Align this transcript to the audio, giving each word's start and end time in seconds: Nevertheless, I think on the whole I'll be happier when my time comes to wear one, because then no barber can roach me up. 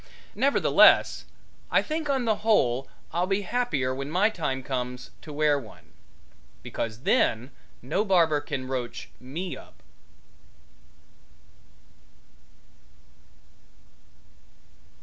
Nevertheless, 0.33 1.25
I 1.69 1.83
think 1.83 2.09
on 2.09 2.25
the 2.25 2.37
whole 2.37 2.87
I'll 3.13 3.27
be 3.27 3.43
happier 3.43 3.93
when 3.93 4.09
my 4.09 4.31
time 4.31 4.63
comes 4.63 5.11
to 5.21 5.31
wear 5.31 5.59
one, 5.59 5.93
because 6.63 7.01
then 7.01 7.51
no 7.83 8.03
barber 8.03 8.41
can 8.41 8.67
roach 8.67 9.11
me 9.19 9.55
up. 9.55 9.83